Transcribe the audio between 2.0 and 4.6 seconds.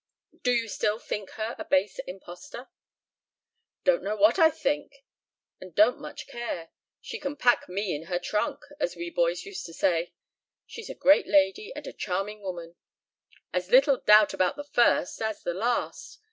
impostor?" "Don't know what I